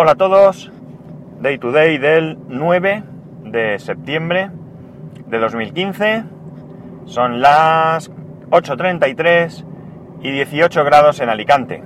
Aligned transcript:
Hola 0.00 0.12
a 0.12 0.14
todos, 0.14 0.70
Day 1.40 1.58
to 1.58 1.72
Day 1.72 1.98
del 1.98 2.38
9 2.46 3.02
de 3.46 3.80
septiembre 3.80 4.48
de 5.26 5.38
2015. 5.40 6.22
Son 7.06 7.40
las 7.40 8.08
8.33 8.48 9.64
y 10.22 10.30
18 10.30 10.84
grados 10.84 11.18
en 11.18 11.30
Alicante. 11.30 11.82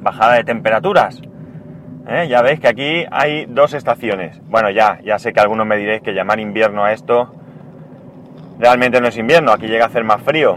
Bajada 0.00 0.34
de 0.34 0.44
temperaturas. 0.44 1.20
¿eh? 2.06 2.28
Ya 2.28 2.40
veis 2.40 2.60
que 2.60 2.68
aquí 2.68 3.04
hay 3.10 3.46
dos 3.46 3.74
estaciones. 3.74 4.40
Bueno, 4.44 4.70
ya, 4.70 5.00
ya 5.02 5.18
sé 5.18 5.32
que 5.32 5.40
algunos 5.40 5.66
me 5.66 5.78
diréis 5.78 6.02
que 6.02 6.14
llamar 6.14 6.38
invierno 6.38 6.84
a 6.84 6.92
esto 6.92 7.34
realmente 8.60 9.00
no 9.00 9.08
es 9.08 9.16
invierno. 9.18 9.50
Aquí 9.50 9.66
llega 9.66 9.86
a 9.86 9.88
hacer 9.88 10.04
más 10.04 10.22
frío. 10.22 10.56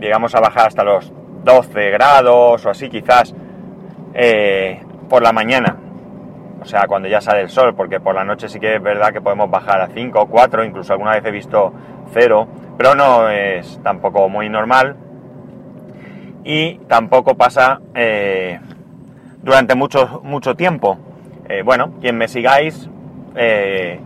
Llegamos 0.00 0.34
a 0.34 0.40
bajar 0.40 0.66
hasta 0.66 0.82
los 0.82 1.12
12 1.44 1.90
grados 1.90 2.66
o 2.66 2.68
así 2.68 2.88
quizás 2.88 3.32
eh, 4.12 4.80
por 5.08 5.22
la 5.22 5.32
mañana. 5.32 5.76
O 6.60 6.64
sea, 6.64 6.86
cuando 6.86 7.08
ya 7.08 7.20
sale 7.20 7.42
el 7.42 7.48
sol, 7.48 7.74
porque 7.74 8.00
por 8.00 8.14
la 8.14 8.24
noche 8.24 8.48
sí 8.48 8.58
que 8.58 8.76
es 8.76 8.82
verdad 8.82 9.12
que 9.12 9.20
podemos 9.20 9.50
bajar 9.50 9.80
a 9.80 9.88
5 9.88 10.20
o 10.20 10.26
4, 10.26 10.64
incluso 10.64 10.92
alguna 10.92 11.12
vez 11.12 11.24
he 11.24 11.30
visto 11.30 11.72
0, 12.12 12.48
pero 12.76 12.94
no 12.94 13.28
es 13.28 13.80
tampoco 13.82 14.28
muy 14.28 14.48
normal. 14.48 14.96
Y 16.44 16.78
tampoco 16.88 17.36
pasa 17.36 17.80
eh, 17.94 18.58
durante 19.42 19.74
mucho, 19.74 20.20
mucho 20.24 20.54
tiempo. 20.54 20.98
Eh, 21.48 21.62
bueno, 21.62 21.94
quien 22.00 22.16
me 22.16 22.26
sigáis, 22.28 22.88
eh, 23.36 24.00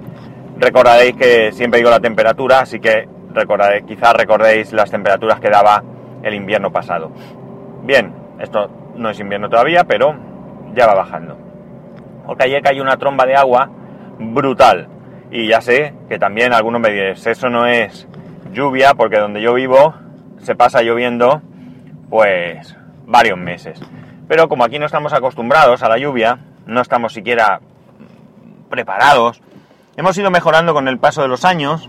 recordaréis 0.59 1.17
que 1.17 1.53
siempre 1.53 1.79
digo 1.79 1.91
la 1.91 2.01
temperatura, 2.01 2.61
así 2.61 2.81
que 2.81 3.09
recordaré, 3.33 3.83
quizás 3.85 4.15
recordéis 4.15 4.73
las 4.73 4.91
temperaturas 4.91 5.41
que 5.41 5.49
daba 5.49 5.83
el 6.23 6.35
invierno 6.35 6.71
pasado. 6.71 7.11
Bien, 7.83 8.13
esto 8.39 8.71
no 8.97 9.11
es 9.11 9.19
invierno 9.19 9.49
todavía, 9.49 9.85
pero 9.85 10.15
ya 10.75 10.87
va 10.87 10.95
bajando. 10.95 11.37
Porque 12.27 12.45
ayer 12.45 12.63
cayó 12.63 12.83
una 12.83 12.97
tromba 12.97 13.27
de 13.27 13.37
agua 13.37 13.71
brutal. 14.19 14.89
Y 15.31 15.49
ya 15.49 15.61
sé 15.61 15.95
que 16.09 16.19
también 16.19 16.53
algunos 16.53 16.81
me 16.81 16.91
dicen, 16.91 17.33
eso 17.33 17.49
no 17.49 17.67
es 17.67 18.07
lluvia, 18.53 18.95
porque 18.95 19.19
donde 19.19 19.41
yo 19.41 19.55
vivo 19.55 19.95
se 20.39 20.55
pasa 20.55 20.83
lloviendo 20.83 21.41
pues 22.11 22.77
varios 23.07 23.39
meses. 23.39 23.81
Pero 24.29 24.49
como 24.49 24.65
aquí 24.65 24.79
no 24.79 24.87
estamos 24.87 25.13
acostumbrados 25.13 25.83
a 25.83 25.89
la 25.89 25.99
lluvia, 25.99 26.39
no 26.67 26.81
estamos 26.81 27.13
siquiera 27.13 27.61
preparados, 28.69 29.41
hemos 29.97 30.17
ido 30.19 30.31
mejorando 30.31 30.75
con 30.75 30.89
el 30.89 30.99
paso 30.99 31.23
de 31.23 31.29
los 31.29 31.45
años, 31.45 31.89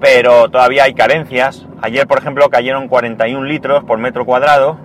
pero 0.00 0.50
todavía 0.50 0.84
hay 0.84 0.94
carencias. 0.94 1.66
Ayer, 1.80 2.06
por 2.06 2.18
ejemplo, 2.18 2.48
cayeron 2.50 2.88
41 2.88 3.44
litros 3.44 3.84
por 3.84 3.98
metro 3.98 4.26
cuadrado. 4.26 4.78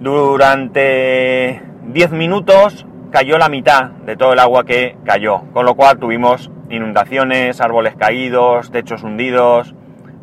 Durante 0.00 1.62
10 1.86 2.10
minutos 2.12 2.86
cayó 3.10 3.38
la 3.38 3.48
mitad 3.48 3.90
de 3.90 4.16
todo 4.16 4.32
el 4.32 4.38
agua 4.40 4.64
que 4.64 4.96
cayó, 5.04 5.42
con 5.52 5.64
lo 5.64 5.74
cual 5.76 5.98
tuvimos 5.98 6.50
inundaciones, 6.68 7.60
árboles 7.60 7.94
caídos, 7.96 8.70
techos 8.72 9.02
hundidos. 9.02 9.74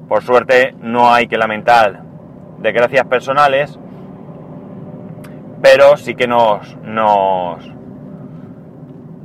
Por 0.10 0.24
suerte 0.24 0.76
no 0.82 1.14
hay 1.14 1.28
que 1.28 1.38
lamentar 1.38 2.04
desgracias 2.60 3.06
personales, 3.06 3.80
pero 5.62 5.96
sí 5.96 6.16
que 6.16 6.28
nos, 6.28 6.76
nos, 6.84 7.64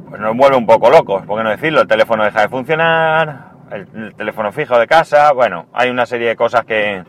pues 0.08 0.20
nos 0.20 0.36
vuelve 0.36 0.56
un 0.56 0.66
poco 0.66 0.90
locos, 0.90 1.26
por 1.26 1.38
qué 1.38 1.44
no 1.44 1.50
decirlo, 1.50 1.80
el 1.80 1.88
teléfono 1.88 2.24
deja 2.24 2.42
de 2.42 2.48
funcionar, 2.48 3.50
el, 3.72 3.88
el 3.94 4.14
teléfono 4.14 4.52
fijo 4.52 4.78
de 4.78 4.86
casa, 4.86 5.32
bueno, 5.32 5.66
hay 5.72 5.90
una 5.90 6.06
serie 6.06 6.28
de 6.28 6.36
cosas 6.36 6.64
que, 6.64 7.02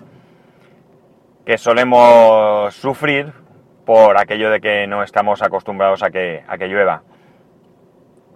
que 1.47 1.57
solemos 1.57 2.75
sufrir 2.75 3.31
por 3.85 4.19
aquello 4.19 4.51
de 4.51 4.59
que 4.59 4.85
no 4.85 5.01
estamos 5.01 5.41
acostumbrados 5.41 6.03
a 6.03 6.09
que, 6.09 6.43
a 6.45 6.57
que 6.57 6.67
llueva. 6.67 7.03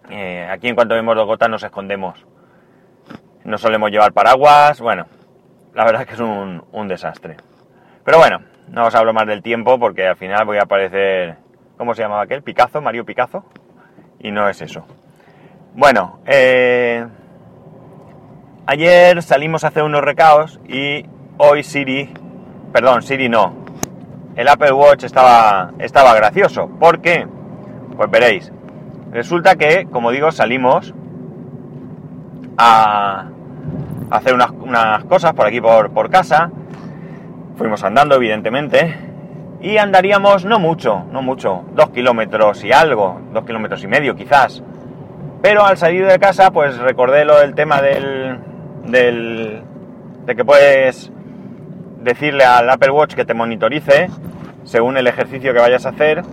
Eh, 0.10 0.48
aquí 0.50 0.70
en 0.70 0.76
cuanto 0.76 0.96
vemos 0.96 1.18
dos 1.18 1.26
gotas 1.26 1.50
nos 1.50 1.62
escondemos. 1.62 2.26
No 3.44 3.58
solemos 3.58 3.92
llevar 3.92 4.14
paraguas, 4.14 4.80
bueno, 4.80 5.08
la 5.74 5.84
verdad 5.84 6.04
es 6.04 6.08
que 6.08 6.14
es 6.14 6.22
un, 6.22 6.64
un 6.72 6.88
desastre. 6.88 7.36
Pero 8.06 8.18
bueno, 8.18 8.44
no 8.70 8.86
os 8.86 8.96
hablo 8.96 9.12
más 9.12 9.28
del 9.28 9.42
tiempo 9.42 9.78
porque 9.78 10.08
al 10.08 10.16
final 10.16 10.46
voy 10.46 10.60
a 10.60 10.64
aparecer, 10.64 11.36
¿cómo 11.78 11.94
se 11.94 12.04
llamaba 12.04 12.22
aquel? 12.22 12.44
Picazo, 12.44 12.80
Mario 12.80 13.04
Picazo. 13.04 13.44
Y 14.20 14.32
no 14.32 14.48
es 14.48 14.62
eso. 14.62 14.88
Bueno, 15.74 16.22
eh, 16.28 17.06
ayer 18.68 19.22
salimos 19.22 19.66
a 19.66 19.68
hacer 19.68 19.84
unos 19.84 20.00
recaos 20.00 20.62
y 20.66 21.06
hoy 21.38 21.64
Siri, 21.64 22.14
perdón, 22.72 23.02
Siri 23.02 23.30
no, 23.30 23.54
el 24.36 24.48
Apple 24.48 24.72
Watch 24.72 25.04
estaba, 25.04 25.72
estaba 25.80 26.14
gracioso. 26.16 26.68
¿Por 26.68 27.02
qué? 27.02 27.28
Pues 27.96 28.10
veréis. 28.10 28.52
Resulta 29.12 29.56
que, 29.56 29.88
como 29.92 30.12
digo, 30.12 30.32
salimos 30.32 30.94
a 32.58 33.28
hacer 34.10 34.34
unas, 34.34 34.52
unas 34.52 35.04
cosas 35.06 35.34
por 35.34 35.48
aquí 35.48 35.60
por, 35.60 35.92
por 35.92 36.10
casa. 36.10 36.50
Fuimos 37.58 37.84
andando, 37.84 38.16
evidentemente. 38.16 38.96
Y 39.62 39.78
andaríamos 39.78 40.46
no 40.46 40.60
mucho, 40.60 41.04
no 41.12 41.22
mucho, 41.22 41.66
dos 41.76 41.90
kilómetros 41.90 42.64
y 42.64 42.72
algo, 42.72 43.22
dos 43.32 43.46
kilómetros 43.46 43.84
y 43.84 43.88
medio 43.88 44.16
quizás. 44.16 44.64
Pero 45.42 45.66
al 45.66 45.78
salir 45.78 46.08
de 46.08 46.18
casa, 46.18 46.52
pues 46.52 46.78
recordé 46.78 47.26
lo 47.26 47.38
del 47.40 47.54
tema 47.54 47.82
del, 47.82 48.40
del 48.86 49.62
de 50.26 50.36
que 50.36 50.46
puedes 50.46 51.12
decirle 52.02 52.44
al 52.44 52.70
Apple 52.70 52.92
Watch 52.92 53.14
que 53.14 53.26
te 53.26 53.34
monitorice 53.34 54.10
según 54.64 54.98
el 54.98 55.08
ejercicio 55.08 55.54
que 55.54 55.60
vayas 55.60 55.86
a 55.86 55.90
hacer. 55.90 56.24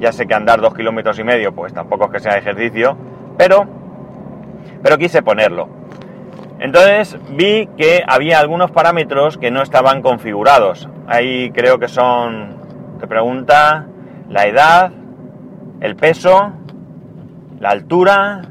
Ya 0.00 0.12
sé 0.12 0.26
que 0.26 0.34
andar 0.34 0.60
dos 0.60 0.74
kilómetros 0.74 1.18
y 1.18 1.24
medio, 1.24 1.52
pues 1.52 1.72
tampoco 1.72 2.06
es 2.06 2.12
que 2.12 2.20
sea 2.20 2.38
ejercicio, 2.38 2.96
pero, 3.36 3.66
pero 4.82 4.96
quise 4.96 5.22
ponerlo. 5.22 5.68
Entonces 6.60 7.18
vi 7.30 7.68
que 7.76 8.02
había 8.06 8.40
algunos 8.40 8.70
parámetros 8.70 9.38
que 9.38 9.50
no 9.50 9.62
estaban 9.62 10.02
configurados. 10.02 10.88
Ahí 11.06 11.50
creo 11.50 11.78
que 11.78 11.88
son, 11.88 12.56
te 13.00 13.06
pregunta, 13.06 13.86
la 14.28 14.46
edad, 14.46 14.92
el 15.80 15.96
peso, 15.96 16.52
la 17.60 17.70
altura, 17.70 18.42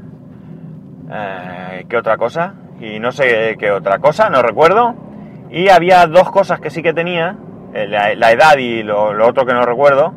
eh, 1.11 1.85
¿qué 1.87 1.97
otra 1.97 2.17
cosa? 2.17 2.53
Y 2.79 2.99
no 2.99 3.11
sé 3.11 3.55
qué 3.59 3.71
otra 3.71 3.99
cosa, 3.99 4.29
no 4.29 4.41
recuerdo. 4.41 5.06
Y 5.49 5.69
había 5.69 6.05
dos 6.07 6.29
cosas 6.29 6.59
que 6.59 6.69
sí 6.69 6.83
que 6.83 6.93
tenía, 6.93 7.37
eh, 7.73 7.87
la, 7.87 8.31
edad 8.31 8.57
y 8.57 8.83
lo, 8.83 9.13
lo, 9.13 9.27
otro 9.27 9.45
que 9.45 9.53
no 9.53 9.65
recuerdo. 9.65 10.13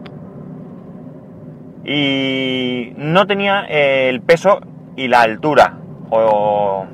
Y 1.85 2.93
no 2.97 3.27
tenía 3.27 3.65
eh, 3.69 4.09
el 4.09 4.21
peso 4.21 4.61
y 4.97 5.09
la 5.09 5.23
altura. 5.23 5.75
O 6.11 6.87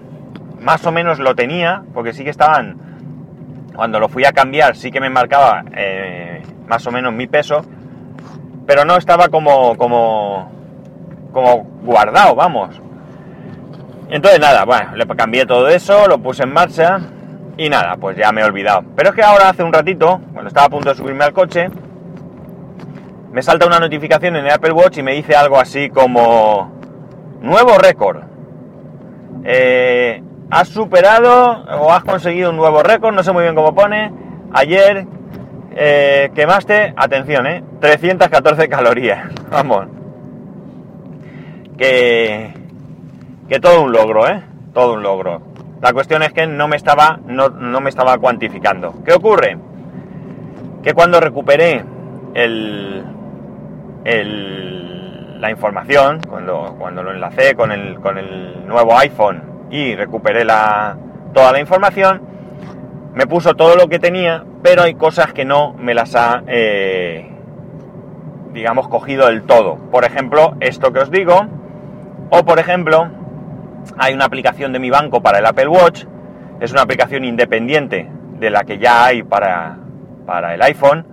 más 0.60 0.84
o 0.84 0.92
menos 0.92 1.18
lo 1.18 1.34
tenía, 1.34 1.82
porque 1.94 2.12
sí 2.12 2.24
que 2.24 2.30
estaban, 2.30 2.76
cuando 3.74 3.98
lo 3.98 4.08
fui 4.08 4.24
a 4.24 4.32
cambiar, 4.32 4.76
sí 4.76 4.90
que 4.90 5.00
me 5.00 5.08
marcaba 5.08 5.64
eh, 5.74 6.42
más 6.68 6.86
o 6.86 6.92
menos 6.92 7.12
mi 7.14 7.26
peso, 7.26 7.64
pero 8.66 8.84
no 8.84 8.96
estaba 8.96 9.28
como, 9.28 9.76
como, 9.76 10.50
como 11.32 11.62
guardado, 11.82 12.34
vamos. 12.34 12.80
Entonces 14.10 14.40
nada, 14.40 14.64
bueno, 14.64 14.94
le 14.96 15.06
cambié 15.06 15.46
todo 15.46 15.68
eso, 15.68 16.06
lo 16.06 16.18
puse 16.18 16.42
en 16.42 16.52
marcha 16.52 17.00
y 17.56 17.68
nada, 17.68 17.96
pues 17.96 18.16
ya 18.16 18.32
me 18.32 18.42
he 18.42 18.44
olvidado. 18.44 18.84
Pero 18.94 19.10
es 19.10 19.14
que 19.14 19.22
ahora 19.22 19.48
hace 19.48 19.62
un 19.62 19.72
ratito, 19.72 20.20
cuando 20.32 20.48
estaba 20.48 20.66
a 20.66 20.70
punto 20.70 20.90
de 20.90 20.94
subirme 20.94 21.24
al 21.24 21.32
coche, 21.32 21.68
me 23.32 23.42
salta 23.42 23.66
una 23.66 23.78
notificación 23.78 24.36
en 24.36 24.46
el 24.46 24.52
Apple 24.52 24.72
Watch 24.72 24.98
y 24.98 25.02
me 25.02 25.12
dice 25.12 25.34
algo 25.34 25.58
así 25.58 25.90
como 25.90 26.72
nuevo 27.40 27.78
récord. 27.78 28.22
Eh, 29.44 30.22
has 30.50 30.68
superado 30.68 31.64
o 31.80 31.92
has 31.92 32.04
conseguido 32.04 32.50
un 32.50 32.56
nuevo 32.56 32.82
récord, 32.82 33.14
no 33.14 33.22
sé 33.22 33.32
muy 33.32 33.42
bien 33.42 33.54
cómo 33.54 33.74
pone. 33.74 34.12
Ayer 34.52 35.06
eh, 35.74 36.30
quemaste, 36.34 36.94
atención, 36.96 37.46
eh, 37.46 37.62
314 37.80 38.68
calorías. 38.68 39.28
Vamos. 39.50 39.86
Que, 41.76 42.54
que 43.48 43.60
todo 43.60 43.82
un 43.82 43.92
logro, 43.92 44.26
¿eh? 44.28 44.42
Todo 44.72 44.94
un 44.94 45.02
logro. 45.02 45.55
La 45.80 45.92
cuestión 45.92 46.22
es 46.22 46.32
que 46.32 46.46
no 46.46 46.68
me 46.68 46.76
estaba, 46.76 47.20
no, 47.26 47.50
no 47.50 47.80
me 47.80 47.90
estaba 47.90 48.16
cuantificando. 48.18 48.94
¿Qué 49.04 49.12
ocurre? 49.12 49.58
Que 50.82 50.94
cuando 50.94 51.20
recuperé 51.20 51.84
el, 52.34 53.04
el, 54.04 55.40
la 55.40 55.50
información, 55.50 56.20
cuando, 56.28 56.76
cuando 56.78 57.02
lo 57.02 57.12
enlacé 57.12 57.54
con 57.54 57.72
el, 57.72 58.00
con 58.00 58.16
el 58.18 58.66
nuevo 58.66 58.96
iPhone 58.96 59.42
y 59.70 59.94
recuperé 59.94 60.44
la, 60.44 60.96
toda 61.34 61.52
la 61.52 61.60
información, 61.60 62.22
me 63.14 63.26
puso 63.26 63.54
todo 63.54 63.76
lo 63.76 63.88
que 63.88 63.98
tenía, 63.98 64.44
pero 64.62 64.82
hay 64.82 64.94
cosas 64.94 65.32
que 65.32 65.44
no 65.44 65.74
me 65.74 65.94
las 65.94 66.14
ha, 66.14 66.42
eh, 66.46 67.30
digamos, 68.52 68.88
cogido 68.88 69.26
del 69.26 69.42
todo. 69.42 69.76
Por 69.90 70.04
ejemplo, 70.04 70.56
esto 70.60 70.92
que 70.92 71.00
os 71.00 71.10
digo, 71.10 71.46
o 72.30 72.44
por 72.44 72.58
ejemplo, 72.58 73.08
hay 73.98 74.14
una 74.14 74.24
aplicación 74.24 74.72
de 74.72 74.78
mi 74.78 74.90
banco 74.90 75.22
para 75.22 75.38
el 75.38 75.46
Apple 75.46 75.68
Watch, 75.68 76.04
es 76.60 76.72
una 76.72 76.82
aplicación 76.82 77.24
independiente 77.24 78.08
de 78.38 78.50
la 78.50 78.64
que 78.64 78.78
ya 78.78 79.06
hay 79.06 79.22
para, 79.22 79.78
para 80.26 80.54
el 80.54 80.62
iPhone, 80.62 81.06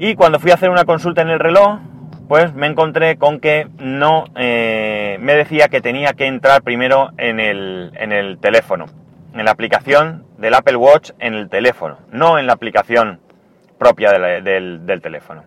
Y 0.00 0.14
cuando 0.14 0.38
fui 0.38 0.52
a 0.52 0.54
hacer 0.54 0.70
una 0.70 0.84
consulta 0.84 1.22
en 1.22 1.28
el 1.28 1.40
reloj, 1.40 1.80
pues 2.28 2.54
me 2.54 2.66
encontré 2.66 3.16
con 3.16 3.40
que 3.40 3.66
no 3.78 4.26
eh, 4.36 5.16
me 5.20 5.34
decía 5.34 5.68
que 5.68 5.80
tenía 5.80 6.12
que 6.12 6.26
entrar 6.26 6.62
primero 6.62 7.10
en 7.16 7.40
el, 7.40 7.90
en 7.94 8.12
el 8.12 8.38
teléfono, 8.38 8.86
en 9.34 9.44
la 9.44 9.50
aplicación 9.50 10.24
del 10.36 10.54
Apple 10.54 10.76
Watch 10.76 11.10
en 11.18 11.34
el 11.34 11.48
teléfono, 11.48 11.98
no 12.12 12.38
en 12.38 12.46
la 12.46 12.52
aplicación 12.52 13.18
propia 13.78 14.12
del, 14.12 14.86
del 14.86 15.00
teléfono. 15.00 15.42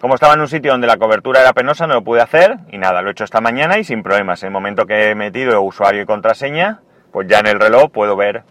Como 0.00 0.14
estaba 0.14 0.34
en 0.34 0.40
un 0.40 0.48
sitio 0.48 0.72
donde 0.72 0.86
la 0.86 0.98
cobertura 0.98 1.40
era 1.40 1.54
penosa, 1.54 1.86
no 1.86 1.94
lo 1.94 2.04
pude 2.04 2.20
hacer 2.20 2.58
y 2.70 2.76
nada, 2.76 3.00
lo 3.00 3.08
he 3.08 3.12
hecho 3.12 3.24
esta 3.24 3.40
mañana 3.40 3.78
y 3.78 3.84
sin 3.84 4.02
problemas. 4.02 4.42
En 4.42 4.48
el 4.48 4.52
momento 4.52 4.84
que 4.84 5.10
he 5.10 5.14
metido 5.14 5.62
usuario 5.62 6.02
y 6.02 6.06
contraseña, 6.06 6.80
pues 7.12 7.26
ya 7.28 7.38
en 7.38 7.46
el 7.46 7.58
reloj 7.58 7.90
puedo 7.90 8.14
ver 8.14 8.44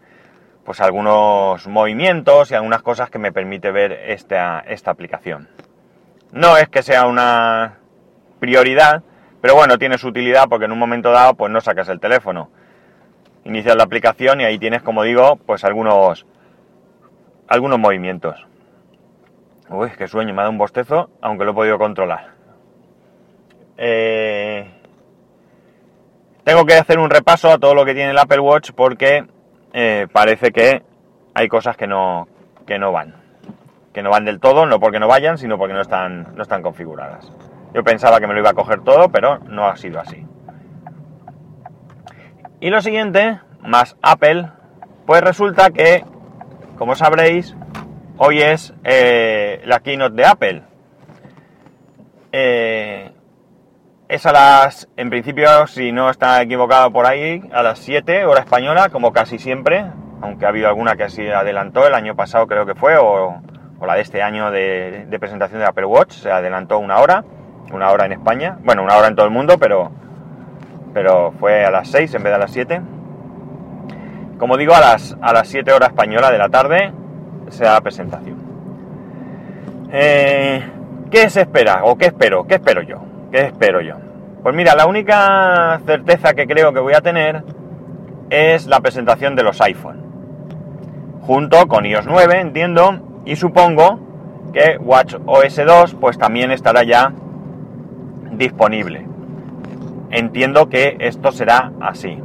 pues 0.64 0.82
algunos 0.82 1.68
movimientos 1.68 2.50
y 2.50 2.56
algunas 2.56 2.82
cosas 2.82 3.12
que 3.12 3.20
me 3.20 3.32
permite 3.32 3.70
ver 3.70 3.92
esta, 3.92 4.62
esta 4.62 4.90
aplicación. 4.90 5.48
No 6.32 6.58
es 6.58 6.68
que 6.68 6.82
sea 6.82 7.06
una 7.06 7.76
prioridad, 8.40 9.04
pero 9.40 9.54
bueno, 9.54 9.78
tiene 9.78 10.00
su 10.00 10.08
utilidad 10.08 10.46
porque 10.50 10.66
en 10.66 10.72
un 10.72 10.80
momento 10.80 11.12
dado 11.12 11.36
pues 11.36 11.52
no 11.52 11.62
sacas 11.62 11.90
el 11.90 12.00
teléfono. 12.00 12.50
Inicias 13.44 13.76
la 13.76 13.84
aplicación 13.84 14.42
y 14.42 14.46
ahí 14.46 14.58
tienes, 14.58 14.82
como 14.82 15.04
digo, 15.04 15.36
pues 15.46 15.64
algunos 15.64 16.26
algunos 17.48 17.78
movimientos. 17.78 18.48
Uy, 19.70 19.90
qué 19.98 20.08
sueño, 20.08 20.34
me 20.34 20.42
ha 20.42 20.44
dado 20.44 20.52
un 20.52 20.58
bostezo, 20.58 21.10
aunque 21.22 21.44
lo 21.44 21.52
he 21.52 21.56
podido 21.56 21.78
controlar. 21.80 22.34
Eh, 23.78 24.70
tengo 26.44 26.66
que 26.66 26.76
hacer 26.76 27.00
un 27.00 27.10
repaso 27.10 27.50
a 27.50 27.58
todo 27.58 27.74
lo 27.74 27.84
que 27.84 27.96
tiene 27.96 28.12
el 28.12 28.18
Apple 28.18 28.40
Watch 28.40 28.72
porque 28.76 29.26
eh, 29.74 30.08
parece 30.12 30.52
que 30.52 30.84
hay 31.34 31.48
cosas 31.48 31.76
que 31.76 31.88
no, 31.88 32.28
que 32.68 32.78
no 32.78 32.92
van. 32.92 33.16
Que 33.92 34.04
no 34.04 34.12
van 34.12 34.26
del 34.26 34.40
todo, 34.40 34.68
no 34.68 34.80
porque 34.80 35.00
no 35.00 35.08
vayan, 35.08 35.38
sino 35.38 35.58
porque 35.58 35.74
no 35.74 35.82
están, 35.82 36.36
no 36.36 36.44
están 36.44 36.62
configuradas. 36.62 37.32
Yo 37.74 37.84
pensaba 37.84 38.20
que 38.20 38.28
me 38.28 38.34
lo 38.34 38.42
iba 38.42 38.52
a 38.52 38.54
coger 38.54 38.82
todo, 38.82 39.10
pero 39.10 39.40
no 39.40 39.68
ha 39.68 39.76
sido 39.76 40.00
así. 40.00 40.26
Y 42.60 42.70
lo 42.70 42.82
siguiente, 42.82 43.40
más 43.62 43.98
Apple, 44.02 44.50
pues 45.06 45.22
resulta 45.22 45.72
que, 45.72 46.06
como 46.78 46.96
sabréis, 46.96 47.56
Hoy 48.18 48.42
es 48.42 48.74
eh, 48.86 49.62
la 49.66 49.82
keynote 49.82 50.16
de 50.16 50.26
Apple. 50.26 50.64
Eh, 52.32 53.12
es 54.08 54.26
a 54.26 54.32
las, 54.32 54.88
en 54.96 55.10
principio, 55.10 55.68
si 55.68 55.92
no 55.92 56.10
está 56.10 56.42
equivocado 56.42 56.94
por 56.94 57.06
ahí, 57.06 57.42
a 57.52 57.62
las 57.62 57.80
7 57.80 58.26
hora 58.26 58.40
española, 58.40 58.88
como 58.88 59.12
casi 59.12 59.38
siempre, 59.38 59.86
aunque 60.22 60.46
ha 60.46 60.50
habido 60.50 60.70
alguna 60.70 60.96
que 60.96 61.10
se 61.10 61.34
adelantó, 61.34 61.86
el 61.86 61.94
año 61.94 62.16
pasado 62.16 62.48
creo 62.48 62.66
que 62.66 62.74
fue, 62.74 62.96
o, 62.96 63.42
la 63.86 63.96
de 63.96 64.02
este 64.02 64.24
año 64.24 64.50
de, 64.50 65.06
presentación 65.20 65.60
de 65.60 65.66
Apple 65.66 65.86
Watch, 65.86 66.14
se 66.14 66.32
adelantó 66.32 66.80
una 66.80 67.00
hora, 67.00 67.26
una 67.74 67.92
hora 67.92 68.06
en 68.06 68.14
España, 68.14 68.58
bueno, 68.64 68.82
una 68.84 68.96
hora 68.96 69.10
en 69.10 69.16
todo 69.18 69.26
el 69.26 69.32
mundo, 69.34 69.58
pero, 69.60 69.92
pero 70.94 71.34
fue 71.34 71.66
a 71.66 71.72
las 71.72 71.90
6 71.90 72.16
en 72.16 72.24
vez 72.24 72.32
de 72.32 72.36
a 72.36 72.40
las 72.40 72.52
7. 72.52 72.82
Como 74.40 74.56
digo, 74.56 74.74
a 74.74 74.80
las, 74.80 75.18
a 75.22 75.34
las 75.34 75.50
7 75.50 75.74
horas 75.74 75.90
española 75.90 76.32
de 76.32 76.38
la 76.38 76.48
tarde, 76.48 76.94
la 77.60 77.82
presentación. 77.82 78.38
Eh, 79.92 80.64
¿Qué 81.12 81.30
se 81.30 81.42
espera? 81.42 81.82
¿O 81.84 81.98
qué 81.98 82.08
espero? 82.08 82.46
¿Qué 82.46 82.56
espero 82.56 82.82
yo? 82.82 82.98
¿Qué 83.32 83.46
espero 83.46 83.82
yo? 83.82 83.96
Pues 84.44 84.56
mira, 84.56 84.76
la 84.76 84.86
única 84.86 85.80
certeza 85.86 86.34
que 86.34 86.46
creo 86.46 86.74
que 86.74 86.80
voy 86.80 86.94
a 86.94 87.02
tener 87.02 87.44
es 88.30 88.68
la 88.68 88.80
presentación 88.82 89.36
de 89.36 89.44
los 89.44 89.62
iPhone. 89.62 90.04
Junto 91.22 91.68
con 91.68 91.86
iOS 91.86 92.06
9, 92.06 92.40
entiendo, 92.40 93.00
y 93.26 93.36
supongo 93.36 94.00
que 94.54 94.78
Watch 94.80 95.16
OS 95.26 95.56
2 95.66 95.96
pues 95.96 96.18
también 96.18 96.52
estará 96.52 96.84
ya 96.84 97.14
disponible. 98.32 99.06
Entiendo 100.12 100.70
que 100.70 100.98
esto 101.00 101.32
será 101.32 101.72
así. 101.82 102.20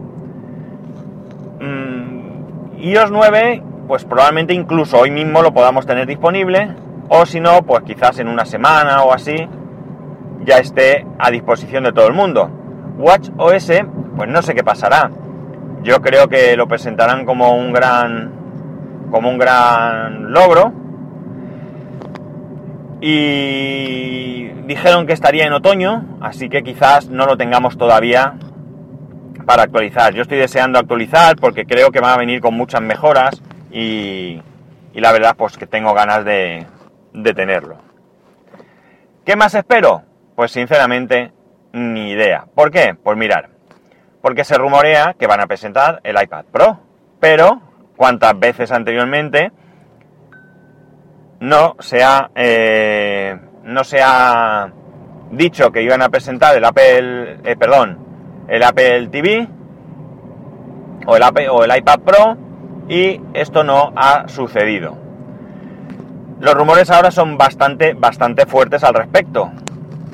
Mm, 1.60 2.78
iOS 2.78 3.10
9 3.10 3.62
pues 3.90 4.04
probablemente 4.04 4.54
incluso 4.54 5.00
hoy 5.00 5.10
mismo 5.10 5.42
lo 5.42 5.52
podamos 5.52 5.84
tener 5.84 6.06
disponible, 6.06 6.76
o 7.08 7.26
si 7.26 7.40
no, 7.40 7.62
pues 7.62 7.82
quizás 7.82 8.20
en 8.20 8.28
una 8.28 8.44
semana 8.44 9.02
o 9.02 9.12
así 9.12 9.34
ya 10.44 10.58
esté 10.58 11.04
a 11.18 11.28
disposición 11.32 11.82
de 11.82 11.92
todo 11.92 12.06
el 12.06 12.12
mundo. 12.12 12.48
Watch 12.98 13.30
OS, 13.36 13.72
pues 14.16 14.28
no 14.28 14.42
sé 14.42 14.54
qué 14.54 14.62
pasará. 14.62 15.10
Yo 15.82 16.00
creo 16.02 16.28
que 16.28 16.56
lo 16.56 16.68
presentarán 16.68 17.24
como 17.24 17.56
un 17.56 17.72
gran 17.72 18.30
como 19.10 19.28
un 19.28 19.38
gran 19.38 20.32
logro. 20.32 20.72
Y 23.00 24.50
dijeron 24.68 25.08
que 25.08 25.14
estaría 25.14 25.46
en 25.46 25.52
otoño, 25.52 26.04
así 26.20 26.48
que 26.48 26.62
quizás 26.62 27.08
no 27.10 27.26
lo 27.26 27.36
tengamos 27.36 27.76
todavía 27.76 28.34
para 29.46 29.64
actualizar. 29.64 30.14
Yo 30.14 30.22
estoy 30.22 30.38
deseando 30.38 30.78
actualizar 30.78 31.34
porque 31.34 31.66
creo 31.66 31.90
que 31.90 31.98
va 31.98 32.14
a 32.14 32.18
venir 32.18 32.40
con 32.40 32.54
muchas 32.54 32.82
mejoras 32.82 33.42
y, 33.70 34.42
la 34.94 35.12
verdad 35.12 35.34
pues 35.36 35.56
que 35.56 35.66
tengo 35.66 35.94
ganas 35.94 36.24
de, 36.24 36.66
tenerlo. 37.34 37.78
¿Qué 39.24 39.36
más 39.36 39.54
espero? 39.54 40.02
Pues 40.34 40.52
sinceramente 40.52 41.32
ni 41.72 42.10
idea. 42.10 42.46
¿Por 42.54 42.70
qué? 42.70 42.94
Pues 42.94 43.16
mirar, 43.16 43.50
porque 44.20 44.44
se 44.44 44.56
rumorea 44.56 45.14
que 45.18 45.26
van 45.26 45.40
a 45.40 45.46
presentar 45.46 46.00
el 46.04 46.20
iPad 46.20 46.44
Pro, 46.46 46.80
pero 47.20 47.60
cuántas 47.96 48.38
veces 48.38 48.72
anteriormente 48.72 49.52
no 51.40 51.76
se 51.78 52.02
ha, 52.02 52.30
eh, 52.34 53.38
no 53.64 53.84
se 53.84 54.00
ha 54.02 54.72
dicho 55.30 55.70
que 55.70 55.82
iban 55.82 56.02
a 56.02 56.08
presentar 56.08 56.56
el 56.56 56.64
Apple, 56.64 57.38
eh, 57.44 57.56
perdón, 57.56 57.98
el 58.48 58.62
Apple 58.62 59.08
TV 59.08 59.48
o 61.06 61.16
el, 61.16 61.22
Apple, 61.22 61.48
o 61.48 61.64
el 61.64 61.76
iPad 61.76 62.00
Pro 62.00 62.49
y 62.90 63.20
esto 63.34 63.62
no 63.62 63.92
ha 63.94 64.28
sucedido. 64.28 64.98
Los 66.40 66.54
rumores 66.54 66.90
ahora 66.90 67.12
son 67.12 67.38
bastante, 67.38 67.94
bastante 67.94 68.46
fuertes 68.46 68.82
al 68.82 68.94
respecto. 68.94 69.52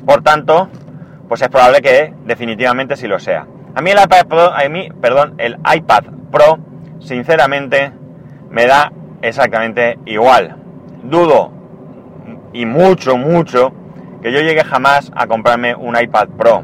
Por 0.05 0.21
tanto, 0.21 0.69
pues 1.27 1.41
es 1.41 1.49
probable 1.49 1.81
que 1.81 2.13
definitivamente 2.25 2.95
sí 2.95 3.07
lo 3.07 3.19
sea. 3.19 3.47
A 3.73 3.81
mí 3.81 3.89
el 3.89 3.97
iPad 3.97 4.27
Pro, 4.27 4.53
a 4.53 4.69
mí, 4.69 4.89
perdón, 5.01 5.33
el 5.39 5.57
iPad 5.73 6.03
Pro, 6.31 6.59
sinceramente, 6.99 7.91
me 8.51 8.67
da 8.67 8.91
exactamente 9.23 9.97
igual. 10.05 10.55
Dudo 11.03 11.51
y 12.53 12.67
mucho, 12.67 13.17
mucho 13.17 13.73
que 14.21 14.31
yo 14.31 14.41
llegue 14.41 14.63
jamás 14.63 15.11
a 15.15 15.25
comprarme 15.25 15.73
un 15.73 15.99
iPad 15.99 16.27
Pro 16.29 16.63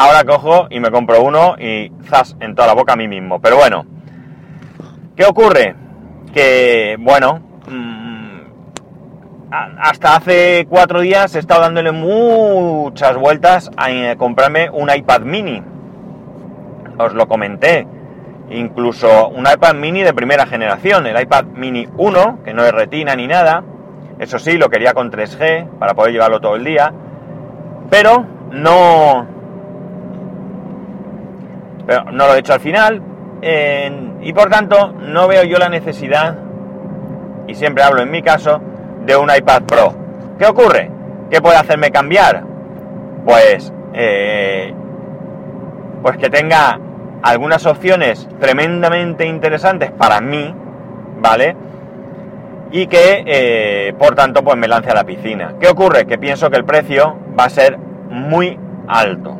ahora 0.00 0.24
cojo 0.24 0.66
y 0.70 0.80
me 0.80 0.90
compro 0.90 1.22
uno 1.22 1.56
y 1.58 1.92
zas 2.04 2.34
en 2.40 2.54
toda 2.54 2.68
la 2.68 2.74
boca 2.74 2.94
a 2.94 2.96
mí 2.96 3.06
mismo. 3.06 3.38
Pero 3.40 3.56
bueno, 3.56 3.84
¿qué 5.14 5.24
ocurre? 5.26 5.74
Que, 6.32 6.96
bueno, 6.98 7.40
mm, 7.68 8.40
hasta 9.78 10.16
hace 10.16 10.66
cuatro 10.68 11.00
días 11.00 11.34
he 11.34 11.38
estado 11.38 11.60
dándole 11.60 11.92
muchas 11.92 13.16
vueltas 13.16 13.70
a 13.76 13.90
eh, 13.90 14.16
comprarme 14.16 14.70
un 14.70 14.90
iPad 14.90 15.20
mini. 15.20 15.62
Os 16.98 17.12
lo 17.12 17.28
comenté. 17.28 17.86
Incluso 18.50 19.28
un 19.28 19.46
iPad 19.46 19.74
mini 19.74 20.02
de 20.02 20.14
primera 20.14 20.46
generación, 20.46 21.06
el 21.06 21.20
iPad 21.20 21.44
mini 21.44 21.86
1, 21.96 22.40
que 22.42 22.52
no 22.52 22.64
es 22.64 22.72
retina 22.72 23.14
ni 23.14 23.26
nada. 23.28 23.62
Eso 24.18 24.38
sí, 24.38 24.56
lo 24.56 24.70
quería 24.70 24.92
con 24.92 25.10
3G 25.10 25.78
para 25.78 25.94
poder 25.94 26.12
llevarlo 26.12 26.40
todo 26.40 26.56
el 26.56 26.64
día. 26.64 26.92
Pero 27.90 28.26
no, 28.50 29.39
pero 31.90 32.04
no 32.04 32.28
lo 32.28 32.36
he 32.36 32.38
hecho 32.38 32.52
al 32.52 32.60
final 32.60 33.02
y 34.20 34.32
por 34.32 34.48
tanto 34.48 34.92
no 34.92 35.26
veo 35.26 35.42
yo 35.42 35.58
la 35.58 35.68
necesidad, 35.68 36.36
y 37.48 37.56
siempre 37.56 37.82
hablo 37.82 38.00
en 38.00 38.12
mi 38.12 38.22
caso, 38.22 38.60
de 39.04 39.16
un 39.16 39.28
iPad 39.28 39.62
Pro. 39.62 39.92
¿Qué 40.38 40.46
ocurre? 40.46 40.88
¿Qué 41.30 41.40
puede 41.40 41.56
hacerme 41.56 41.90
cambiar? 41.90 42.44
Pues, 43.24 43.72
eh, 43.92 44.72
pues 46.00 46.16
que 46.18 46.30
tenga 46.30 46.78
algunas 47.22 47.66
opciones 47.66 48.28
tremendamente 48.38 49.26
interesantes 49.26 49.90
para 49.90 50.20
mí, 50.20 50.54
¿vale? 51.18 51.56
Y 52.70 52.86
que, 52.86 53.24
eh, 53.26 53.94
por 53.98 54.14
tanto, 54.14 54.44
pues 54.44 54.56
me 54.56 54.68
lance 54.68 54.90
a 54.90 54.94
la 54.94 55.02
piscina. 55.02 55.54
¿Qué 55.58 55.66
ocurre? 55.66 56.06
Que 56.06 56.18
pienso 56.18 56.50
que 56.50 56.56
el 56.56 56.64
precio 56.64 57.16
va 57.36 57.46
a 57.46 57.50
ser 57.50 57.78
muy 57.78 58.56
alto. 58.86 59.36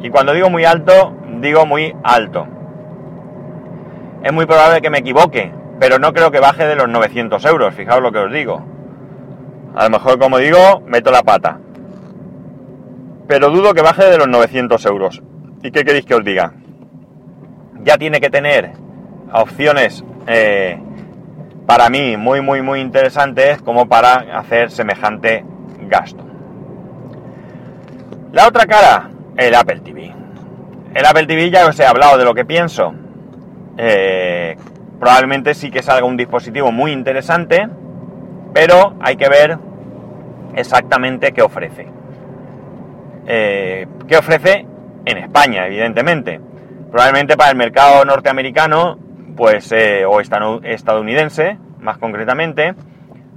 Y 0.00 0.08
cuando 0.08 0.32
digo 0.32 0.48
muy 0.48 0.64
alto, 0.64 1.16
digo 1.42 1.66
muy 1.66 1.94
alto. 2.02 2.46
Es 4.22 4.32
muy 4.32 4.46
probable 4.46 4.80
que 4.80 4.88
me 4.88 4.98
equivoque, 4.98 5.52
pero 5.80 5.98
no 5.98 6.12
creo 6.12 6.30
que 6.30 6.40
baje 6.40 6.64
de 6.64 6.76
los 6.76 6.88
900 6.88 7.44
euros, 7.44 7.74
fijaos 7.74 8.00
lo 8.00 8.12
que 8.12 8.20
os 8.20 8.32
digo. 8.32 8.62
A 9.74 9.84
lo 9.84 9.90
mejor, 9.90 10.18
como 10.18 10.38
digo, 10.38 10.80
meto 10.86 11.10
la 11.10 11.22
pata. 11.22 11.58
Pero 13.26 13.50
dudo 13.50 13.74
que 13.74 13.82
baje 13.82 14.04
de 14.04 14.18
los 14.18 14.28
900 14.28 14.86
euros. 14.86 15.22
¿Y 15.62 15.70
qué 15.70 15.84
queréis 15.84 16.04
que 16.04 16.14
os 16.14 16.24
diga? 16.24 16.52
Ya 17.82 17.98
tiene 17.98 18.20
que 18.20 18.30
tener 18.30 18.72
opciones 19.32 20.04
eh, 20.26 20.78
para 21.66 21.88
mí 21.88 22.16
muy, 22.16 22.40
muy, 22.40 22.62
muy 22.62 22.80
interesantes 22.80 23.60
como 23.62 23.88
para 23.88 24.38
hacer 24.38 24.70
semejante 24.70 25.44
gasto. 25.88 26.24
La 28.32 28.46
otra 28.46 28.66
cara, 28.66 29.10
el 29.36 29.54
Apple 29.54 29.80
TV. 29.80 30.21
El 30.94 31.06
Apple 31.06 31.26
TV 31.26 31.50
ya 31.50 31.66
os 31.66 31.78
he 31.80 31.86
hablado 31.86 32.18
de 32.18 32.24
lo 32.24 32.34
que 32.34 32.44
pienso. 32.44 32.94
Eh, 33.78 34.56
probablemente 35.00 35.54
sí 35.54 35.70
que 35.70 35.82
salga 35.82 36.04
un 36.04 36.16
dispositivo 36.16 36.70
muy 36.70 36.92
interesante, 36.92 37.66
pero 38.52 38.94
hay 39.00 39.16
que 39.16 39.28
ver 39.28 39.58
exactamente 40.54 41.32
qué 41.32 41.42
ofrece. 41.42 41.88
Eh, 43.26 43.86
¿Qué 44.06 44.16
ofrece 44.16 44.66
en 45.06 45.18
España, 45.18 45.66
evidentemente? 45.66 46.40
Probablemente 46.90 47.36
para 47.38 47.50
el 47.50 47.56
mercado 47.56 48.04
norteamericano, 48.04 48.98
pues, 49.34 49.72
eh, 49.72 50.04
o 50.04 50.20
estadounidense, 50.20 51.56
más 51.80 51.96
concretamente, 51.96 52.74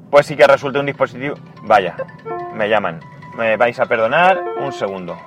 pues 0.10 0.26
sí 0.26 0.36
que 0.36 0.46
resulte 0.46 0.80
un 0.80 0.86
dispositivo... 0.86 1.36
Vaya, 1.64 1.96
me 2.54 2.68
llaman. 2.68 3.00
Me 3.38 3.56
vais 3.56 3.80
a 3.80 3.86
perdonar 3.86 4.44
un 4.60 4.74
segundo. 4.74 5.18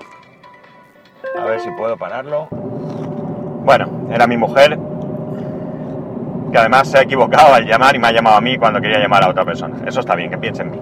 A 1.38 1.44
ver 1.44 1.60
si 1.60 1.70
puedo 1.72 1.96
pararlo. 1.96 2.48
Bueno, 2.50 4.08
era 4.10 4.26
mi 4.26 4.36
mujer, 4.36 4.78
que 6.50 6.58
además 6.58 6.88
se 6.88 6.98
ha 6.98 7.02
equivocado 7.02 7.54
al 7.54 7.66
llamar 7.66 7.94
y 7.94 7.98
me 7.98 8.08
ha 8.08 8.12
llamado 8.12 8.36
a 8.36 8.40
mí 8.40 8.56
cuando 8.56 8.80
quería 8.80 8.98
llamar 8.98 9.24
a 9.24 9.30
otra 9.30 9.44
persona. 9.44 9.76
Eso 9.86 10.00
está 10.00 10.14
bien, 10.14 10.30
que 10.30 10.38
piense 10.38 10.62
en 10.62 10.70
mí. 10.70 10.80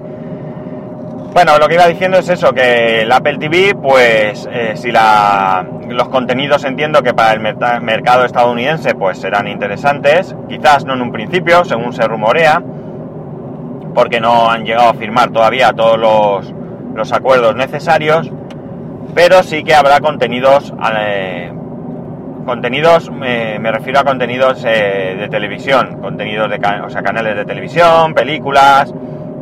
Bueno, 1.33 1.59
lo 1.59 1.69
que 1.69 1.75
iba 1.75 1.87
diciendo 1.87 2.16
es 2.16 2.28
eso, 2.31 2.52
que 2.55 3.02
el 3.02 3.12
Apple 3.12 3.37
TV, 3.37 3.75
pues 3.75 4.49
eh, 4.50 4.73
si 4.76 4.90
la, 4.90 5.66
los 5.87 6.09
contenidos 6.09 6.64
entiendo 6.64 7.02
que 7.02 7.12
para 7.12 7.33
el 7.33 7.40
mercado 7.40 8.25
estadounidense 8.25 8.95
pues 8.95 9.19
serán 9.19 9.47
interesantes, 9.47 10.35
quizás 10.49 10.87
no 10.87 10.95
en 10.95 11.02
un 11.02 11.12
principio, 11.12 11.62
según 11.64 11.93
se 11.93 12.09
rumorea, 12.09 12.62
porque 13.95 14.19
no 14.19 14.49
han 14.50 14.64
llegado 14.64 14.88
a 14.88 14.95
firmar 14.95 15.31
todavía 15.31 15.75
todos 15.75 15.99
los, 15.99 16.55
los 16.95 17.12
acuerdos 17.12 17.55
necesarios, 17.55 18.31
pero 19.17 19.43
sí 19.43 19.65
que 19.65 19.75
habrá 19.75 19.99
contenidos, 20.01 20.75
eh, 21.01 21.51
contenidos, 22.45 23.11
me 23.11 23.73
refiero 23.73 24.01
a 24.01 24.05
contenidos 24.05 24.63
eh, 24.67 25.17
de 25.19 25.29
televisión, 25.31 26.03
contenidos 26.03 26.51
de, 26.51 26.57
o 26.57 27.03
canales 27.03 27.35
de 27.35 27.47
televisión, 27.47 28.13
películas, 28.13 28.93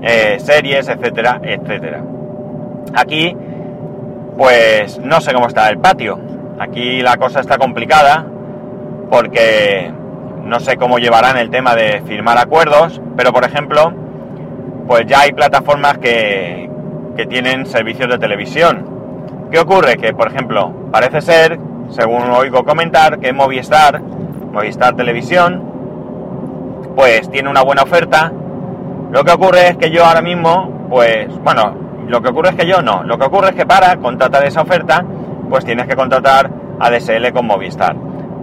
eh, 0.01 0.37
series, 0.39 0.89
etcétera, 0.89 1.41
etcétera. 1.43 2.01
Aquí, 2.95 3.37
pues 4.39 5.01
no 5.01 5.21
sé 5.21 5.33
cómo 5.33 5.49
está 5.49 5.69
el 5.71 5.79
patio. 5.79 6.21
Aquí 6.61 7.03
la 7.03 7.17
cosa 7.17 7.41
está 7.41 7.59
complicada 7.59 8.25
porque 9.11 9.91
no 10.45 10.61
sé 10.61 10.77
cómo 10.77 10.99
llevarán 10.99 11.37
el 11.37 11.51
tema 11.51 11.75
de 11.75 12.01
firmar 12.07 12.39
acuerdos, 12.39 13.03
pero 13.17 13.33
por 13.33 13.43
ejemplo, 13.45 13.93
pues 14.87 15.05
ya 15.07 15.23
hay 15.23 15.33
plataformas 15.33 15.99
que, 15.99 16.71
que 17.17 17.27
tienen 17.27 17.67
servicios 17.67 18.09
de 18.09 18.19
televisión. 18.19 18.94
¿Qué 19.55 19.61
ocurre? 19.61 19.97
Que, 19.99 20.13
por 20.13 20.27
ejemplo, 20.27 20.73
parece 20.91 21.21
ser, 21.21 21.61
según 21.91 22.23
oigo 22.23 22.65
comentar, 22.65 23.21
que 23.21 23.33
Movistar, 23.33 24.03
Movistar 24.03 24.97
Televisión, 24.97 25.63
pues 26.97 27.31
tiene 27.31 27.49
una 27.49 27.63
buena 27.63 27.85
oferta. 27.85 28.33
Lo 29.13 29.23
que 29.23 29.31
ocurre 29.31 29.69
es 29.69 29.77
que 29.77 29.93
yo 29.93 30.05
ahora 30.05 30.23
mismo, 30.23 30.89
pues, 30.91 31.29
bueno, 31.45 31.73
lo 32.09 32.21
que 32.21 32.31
ocurre 32.31 32.49
es 32.49 32.57
que 32.57 32.67
yo 32.67 32.83
no. 32.83 33.05
Lo 33.05 33.17
que 33.17 33.27
ocurre 33.27 33.51
es 33.51 33.55
que 33.55 33.65
para 33.65 33.95
contratar 33.99 34.45
esa 34.45 34.63
oferta, 34.63 35.05
pues 35.49 35.65
tienes 35.65 35.87
que 35.87 35.95
contratar 35.95 36.51
a 36.81 36.91
DSL 36.91 37.33
con 37.33 37.47
Movistar. 37.47 37.95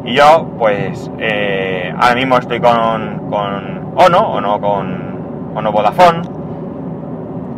Y 0.06 0.14
yo, 0.14 0.48
pues, 0.58 1.12
eh, 1.20 1.94
ahora 1.94 2.16
mismo 2.16 2.38
estoy 2.38 2.62
con, 2.62 3.28
con 3.30 3.92
Ono, 3.98 4.32
o 4.32 4.40
no 4.40 4.62
con 4.62 5.56
Ono 5.58 5.72
Vodafone. 5.74 6.22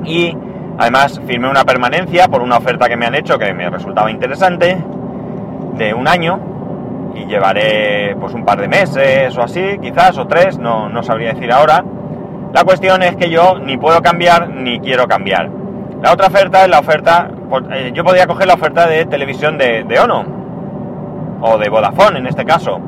Y 0.05 0.35
Además, 0.77 1.21
firmé 1.27 1.49
una 1.49 1.63
permanencia 1.63 2.27
por 2.27 2.41
una 2.41 2.57
oferta 2.57 2.89
que 2.89 2.97
me 2.97 3.05
han 3.05 3.15
hecho 3.15 3.37
que 3.37 3.53
me 3.53 3.69
resultaba 3.69 4.09
interesante, 4.09 4.77
de 5.77 5.93
un 5.93 6.07
año, 6.07 6.39
y 7.15 7.25
llevaré 7.25 8.15
pues 8.19 8.33
un 8.33 8.43
par 8.43 8.59
de 8.59 8.67
meses 8.67 9.37
o 9.37 9.43
así, 9.43 9.77
quizás, 9.81 10.17
o 10.17 10.25
tres, 10.25 10.57
no, 10.57 10.89
no 10.89 11.03
sabría 11.03 11.33
decir 11.33 11.51
ahora. 11.51 11.83
La 12.53 12.63
cuestión 12.63 13.03
es 13.03 13.15
que 13.15 13.29
yo 13.29 13.59
ni 13.59 13.77
puedo 13.77 14.01
cambiar 14.01 14.49
ni 14.49 14.79
quiero 14.79 15.07
cambiar. 15.07 15.49
La 16.01 16.11
otra 16.11 16.27
oferta 16.27 16.63
es 16.63 16.69
la 16.69 16.79
oferta, 16.79 17.29
pues, 17.49 17.63
eh, 17.71 17.91
yo 17.93 18.03
podría 18.03 18.27
coger 18.27 18.47
la 18.47 18.55
oferta 18.55 18.87
de 18.87 19.05
televisión 19.05 19.57
de, 19.57 19.83
de 19.83 19.99
Ono, 19.99 20.25
o 21.41 21.57
de 21.57 21.69
Vodafone 21.69 22.19
en 22.19 22.27
este 22.27 22.45
caso, 22.45 22.79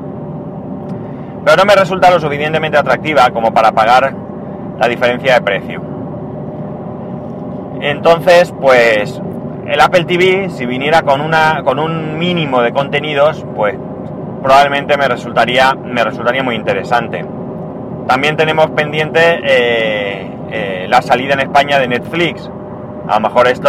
pero 1.44 1.56
no 1.56 1.64
me 1.64 1.76
resulta 1.76 2.10
lo 2.10 2.18
suficientemente 2.18 2.76
atractiva 2.76 3.30
como 3.30 3.52
para 3.52 3.70
pagar 3.72 4.14
la 4.78 4.88
diferencia 4.88 5.34
de 5.34 5.40
precio. 5.42 5.95
Entonces, 7.80 8.52
pues 8.60 9.20
el 9.66 9.80
Apple 9.80 10.04
TV, 10.04 10.48
si 10.50 10.64
viniera 10.64 11.02
con, 11.02 11.20
una, 11.20 11.62
con 11.64 11.78
un 11.78 12.18
mínimo 12.18 12.62
de 12.62 12.72
contenidos, 12.72 13.44
pues 13.54 13.76
probablemente 14.42 14.96
me 14.96 15.08
resultaría, 15.08 15.74
me 15.74 16.04
resultaría 16.04 16.42
muy 16.42 16.54
interesante. 16.54 17.24
También 18.06 18.36
tenemos 18.36 18.70
pendiente 18.70 19.40
eh, 19.42 20.30
eh, 20.50 20.86
la 20.88 21.02
salida 21.02 21.34
en 21.34 21.40
España 21.40 21.78
de 21.78 21.88
Netflix. 21.88 22.48
A 23.08 23.14
lo 23.14 23.20
mejor 23.28 23.48
esto 23.48 23.68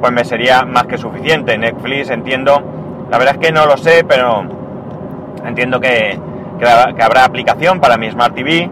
pues 0.00 0.12
me 0.12 0.24
sería 0.24 0.64
más 0.64 0.86
que 0.86 0.98
suficiente. 0.98 1.56
Netflix 1.56 2.10
entiendo, 2.10 2.60
la 3.10 3.18
verdad 3.18 3.36
es 3.40 3.46
que 3.46 3.52
no 3.52 3.66
lo 3.66 3.76
sé, 3.76 4.04
pero 4.04 4.42
entiendo 5.46 5.78
que, 5.80 6.18
que 6.58 7.02
habrá 7.02 7.24
aplicación 7.24 7.80
para 7.80 7.96
mi 7.96 8.10
Smart 8.10 8.34
TV, 8.34 8.68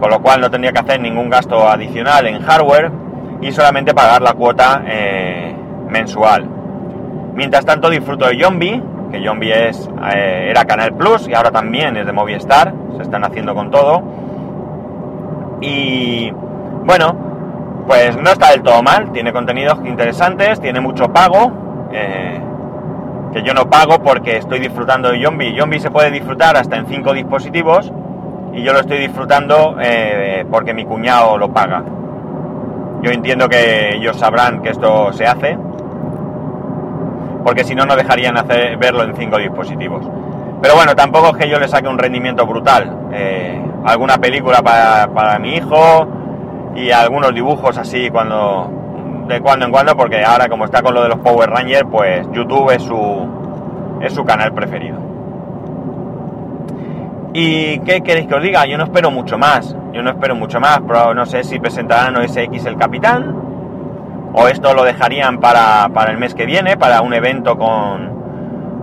con 0.00 0.10
lo 0.10 0.22
cual 0.22 0.40
no 0.40 0.50
tendría 0.50 0.72
que 0.72 0.78
hacer 0.78 1.00
ningún 1.00 1.28
gasto 1.28 1.68
adicional 1.68 2.26
en 2.26 2.40
hardware 2.42 3.05
y 3.40 3.52
solamente 3.52 3.94
pagar 3.94 4.22
la 4.22 4.32
cuota 4.32 4.82
eh, 4.86 5.54
mensual. 5.88 6.48
Mientras 7.34 7.64
tanto 7.64 7.90
disfruto 7.90 8.26
de 8.26 8.42
Zombie, 8.42 8.82
que 9.10 9.22
Zombie 9.24 9.68
es, 9.68 9.88
eh, 10.14 10.48
era 10.50 10.64
Canal 10.64 10.94
Plus 10.94 11.28
y 11.28 11.34
ahora 11.34 11.50
también 11.50 11.96
es 11.96 12.06
de 12.06 12.12
Movistar, 12.12 12.72
se 12.96 13.02
están 13.02 13.24
haciendo 13.24 13.54
con 13.54 13.70
todo. 13.70 14.02
Y 15.60 16.30
bueno, 16.84 17.84
pues 17.86 18.16
no 18.16 18.30
está 18.30 18.50
del 18.50 18.62
todo 18.62 18.82
mal, 18.82 19.12
tiene 19.12 19.32
contenidos 19.32 19.78
interesantes, 19.84 20.60
tiene 20.60 20.80
mucho 20.80 21.12
pago, 21.12 21.88
eh, 21.92 22.40
que 23.32 23.42
yo 23.42 23.52
no 23.52 23.68
pago 23.68 24.02
porque 24.02 24.38
estoy 24.38 24.60
disfrutando 24.60 25.10
de 25.10 25.22
Zombie. 25.22 25.56
Zombie 25.58 25.80
se 25.80 25.90
puede 25.90 26.10
disfrutar 26.10 26.56
hasta 26.56 26.76
en 26.76 26.86
5 26.86 27.12
dispositivos 27.12 27.92
y 28.54 28.62
yo 28.62 28.72
lo 28.72 28.80
estoy 28.80 28.98
disfrutando 28.98 29.76
porque 30.50 30.72
mi 30.72 30.86
cuñado 30.86 31.36
lo 31.36 31.52
paga. 31.52 31.84
Yo 33.06 33.12
entiendo 33.12 33.48
que 33.48 33.94
ellos 33.94 34.16
sabrán 34.16 34.62
que 34.62 34.70
esto 34.70 35.12
se 35.12 35.24
hace, 35.24 35.56
porque 37.44 37.62
si 37.62 37.72
no, 37.72 37.86
no 37.86 37.94
dejarían 37.94 38.36
hacer, 38.36 38.76
verlo 38.78 39.04
en 39.04 39.14
cinco 39.14 39.38
dispositivos. 39.38 40.04
Pero 40.60 40.74
bueno, 40.74 40.96
tampoco 40.96 41.28
es 41.28 41.36
que 41.36 41.48
yo 41.48 41.60
le 41.60 41.68
saque 41.68 41.86
un 41.86 41.98
rendimiento 41.98 42.44
brutal. 42.44 43.10
Eh, 43.12 43.62
alguna 43.84 44.18
película 44.18 44.60
para, 44.60 45.06
para, 45.14 45.38
mi 45.38 45.54
hijo 45.54 46.08
y 46.74 46.90
algunos 46.90 47.32
dibujos 47.32 47.78
así 47.78 48.10
cuando 48.10 48.72
de 49.28 49.40
cuando 49.40 49.66
en 49.66 49.70
cuando, 49.70 49.96
porque 49.96 50.24
ahora 50.24 50.48
como 50.48 50.64
está 50.64 50.82
con 50.82 50.92
lo 50.92 51.04
de 51.04 51.10
los 51.10 51.20
Power 51.20 51.48
Rangers, 51.48 51.88
pues 51.88 52.26
YouTube 52.32 52.72
es 52.72 52.82
su, 52.82 53.98
es 54.00 54.12
su 54.12 54.24
canal 54.24 54.52
preferido. 54.52 54.98
¿Y 57.38 57.80
qué 57.80 58.00
queréis 58.00 58.26
que 58.28 58.34
os 58.34 58.42
diga? 58.42 58.64
Yo 58.64 58.78
no 58.78 58.84
espero 58.84 59.10
mucho 59.10 59.36
más. 59.36 59.76
Yo 59.92 60.02
no 60.02 60.08
espero 60.08 60.34
mucho 60.34 60.58
más. 60.58 60.80
Pero 60.88 61.12
no 61.12 61.26
sé 61.26 61.44
si 61.44 61.58
presentarán 61.58 62.16
OS 62.16 62.34
X 62.34 62.64
el 62.64 62.78
Capitán. 62.78 63.36
O 64.32 64.48
esto 64.48 64.72
lo 64.72 64.84
dejarían 64.84 65.38
para, 65.38 65.90
el 66.08 66.16
mes 66.16 66.34
que 66.34 66.46
viene, 66.46 66.78
para 66.78 67.02
un 67.02 67.12
evento 67.12 67.58
con 67.58 68.16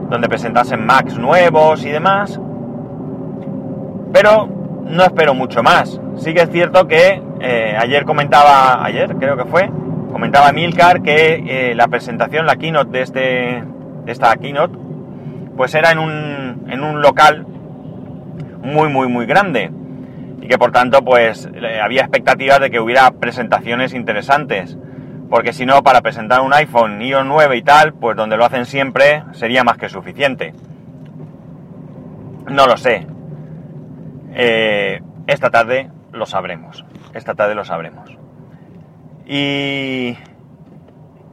donde 0.07 0.29
presentasen 0.29 0.86
Macs 0.86 1.17
nuevos 1.17 1.83
y 1.83 1.89
demás. 1.89 2.39
Pero 4.13 4.48
no 4.86 5.03
espero 5.03 5.33
mucho 5.33 5.63
más. 5.63 6.00
Sí 6.17 6.36
que 6.36 6.41
es 6.41 6.51
cierto 6.51 6.88
que 6.88 7.24
eh, 7.39 7.75
ayer 7.75 8.05
comentaba, 8.05 8.86
ayer 8.86 9.15
creo 9.15 9.36
que 9.36 9.45
fue, 9.45 9.72
comentaba 10.12 10.51
Milcar 10.51 11.01
que 11.01 11.72
eh, 11.72 11.74
la 11.74 11.88
presentación, 11.88 12.45
la 12.45 12.57
keynote 12.57 12.91
de, 12.91 13.01
este, 13.01 13.63
esta 14.05 14.36
keynote, 14.38 14.77
pues 15.57 15.74
era 15.74 15.91
en 15.91 15.98
un, 15.98 16.67
en 16.69 16.83
un 16.83 17.01
local 17.01 17.48
muy, 18.63 18.89
muy, 18.89 19.08
muy 19.08 19.25
grande. 19.25 19.70
Y 20.41 20.48
que 20.48 20.58
por 20.58 20.72
tanto, 20.72 21.03
pues 21.03 21.48
había 21.82 22.01
expectativas 22.01 22.60
de 22.60 22.72
que 22.72 22.79
hubiera 22.79 23.12
presentaciones 23.12 23.93
interesantes. 23.93 24.77
Porque 25.29 25.53
si 25.53 25.65
no, 25.65 25.84
para 25.84 26.01
presentar 26.01 26.41
un 26.41 26.53
iPhone 26.53 27.01
iOS 27.01 27.25
9 27.25 27.58
y 27.58 27.62
tal, 27.62 27.93
pues 27.93 28.15
donde 28.15 28.38
lo 28.38 28.46
hacen 28.46 28.65
siempre, 28.65 29.24
sería 29.32 29.63
más 29.63 29.77
que 29.77 29.89
suficiente. 29.89 30.53
No 32.50 32.67
lo 32.67 32.77
sé. 32.77 33.08
Eh, 34.34 35.01
esta 35.27 35.50
tarde 35.50 35.89
lo 36.12 36.25
sabremos. 36.25 36.86
Esta 37.13 37.36
tarde 37.36 37.55
lo 37.55 37.63
sabremos. 37.63 38.10
Y, 39.25 40.17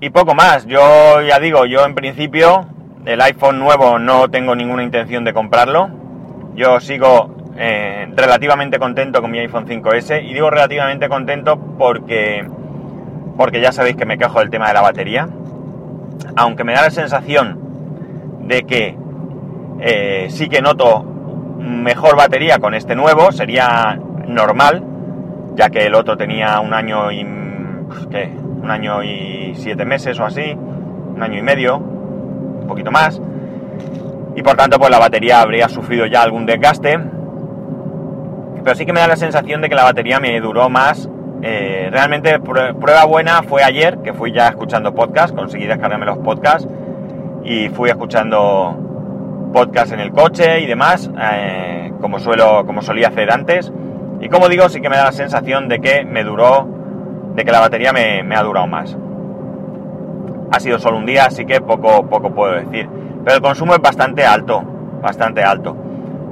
y 0.01 0.11
poco 0.11 0.35
más. 0.35 0.67
Yo 0.67 1.21
ya 1.23 1.39
digo, 1.41 1.67
yo 1.67 1.85
en 1.85 1.95
principio 1.95 2.67
el 3.05 3.21
iPhone 3.21 3.59
nuevo 3.59 3.99
no 3.99 4.31
tengo 4.31 4.55
ninguna 4.55 4.83
intención 4.83 5.25
de 5.25 5.33
comprarlo 5.33 6.00
yo 6.55 6.81
sigo 6.81 7.53
eh, 7.57 8.09
relativamente 8.15 8.79
contento 8.79 9.21
con 9.21 9.31
mi 9.31 9.39
iPhone 9.39 9.67
5S 9.67 10.25
y 10.25 10.33
digo 10.33 10.51
relativamente 10.51 11.09
contento 11.09 11.59
porque, 11.79 12.47
porque 13.37 13.61
ya 13.61 13.73
sabéis 13.73 13.97
que 13.97 14.07
me 14.07 14.19
quejo 14.19 14.41
del 14.41 14.51
tema 14.51 14.69
de 14.69 14.75
la 14.75 14.83
batería. 14.83 15.29
Aunque 16.37 16.65
me 16.65 16.73
da 16.73 16.83
la 16.83 16.91
sensación 16.91 17.59
de 18.43 18.63
que 18.63 18.97
eh, 19.81 20.27
sí 20.31 20.49
que 20.49 20.61
noto 20.61 21.03
mejor 21.03 22.17
batería 22.17 22.59
con 22.59 22.75
este 22.75 22.95
nuevo, 22.95 23.33
sería 23.33 23.99
normal, 24.27 24.85
ya 25.55 25.71
que 25.71 25.87
el 25.87 25.95
otro 25.95 26.17
tenía 26.17 26.61
un 26.61 26.75
año 26.75 27.11
y... 27.13 27.27
¿qué? 28.11 28.33
Un 28.63 28.71
año 28.71 29.03
y 29.03 29.55
siete 29.57 29.85
meses 29.85 30.19
o 30.21 30.25
así, 30.25 30.53
un 30.53 31.23
año 31.23 31.39
y 31.39 31.43
medio, 31.43 31.79
un 31.79 32.67
poquito 32.67 32.91
más, 32.91 33.21
y 34.41 34.43
por 34.43 34.57
tanto 34.57 34.79
pues 34.79 34.91
la 34.91 34.99
batería 34.99 35.43
habría 35.43 35.69
sufrido 35.69 36.07
ya 36.07 36.23
algún 36.23 36.47
desgaste, 36.47 36.99
pero 38.65 38.75
sí 38.75 38.87
que 38.87 38.93
me 38.95 39.01
da 39.01 39.07
la 39.07 39.17
sensación 39.17 39.61
de 39.61 39.69
que 39.69 39.75
la 39.75 39.85
batería 39.85 40.19
me 40.19 40.41
duró 40.41 40.71
más. 40.71 41.11
Eh, 41.43 41.91
realmente 41.93 42.41
prueba 42.41 43.05
buena 43.05 43.43
fue 43.43 43.63
ayer, 43.63 43.99
que 43.99 44.15
fui 44.15 44.33
ya 44.33 44.49
escuchando 44.49 44.95
podcast, 44.95 45.35
conseguí 45.35 45.67
descargarme 45.67 46.07
los 46.07 46.17
podcasts 46.19 46.67
y 47.45 47.69
fui 47.69 47.91
escuchando 47.91 49.51
podcast 49.53 49.93
en 49.93 50.01
el 50.01 50.11
coche 50.11 50.61
y 50.61 50.67
demás, 50.67 51.11
eh, 51.21 51.93
como 52.01 52.19
suelo, 52.19 52.65
como 52.65 52.81
solía 52.81 53.09
hacer 53.09 53.31
antes. 53.31 53.71
Y 54.23 54.31
como 54.31 54.49
digo, 54.49 54.71
sí 54.71 54.81
que 54.81 54.89
me 54.89 54.97
da 54.97 55.05
la 55.05 55.13
sensación 55.13 55.69
de 55.69 55.81
que 55.81 56.07
me 56.07 56.25
duró, 56.25 56.67
de 57.35 57.45
que 57.45 57.53
la 57.53 57.61
batería 57.61 57.93
me, 57.93 58.23
me 58.23 58.37
ha 58.37 58.43
durado 58.43 58.67
más. 58.67 58.97
Ha 60.51 60.61
sido 60.61 60.79
solo 60.79 60.97
un 60.97 61.05
día, 61.05 61.27
así 61.27 61.45
que 61.45 61.61
poco, 61.61 62.07
poco 62.09 62.35
puedo 62.35 62.55
decir. 62.55 62.89
El 63.33 63.41
consumo 63.41 63.75
es 63.75 63.81
bastante 63.81 64.25
alto, 64.25 64.63
bastante 65.03 65.43
alto 65.43 65.77